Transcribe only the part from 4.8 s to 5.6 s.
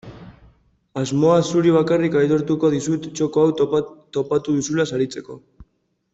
saritzeko.